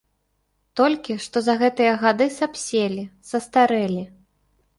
Толькі 0.79 1.17
што 1.25 1.43
за 1.47 1.55
гэтыя 1.63 1.91
гады 2.05 2.27
сапселі, 2.39 3.03
састарэлі. 3.35 4.03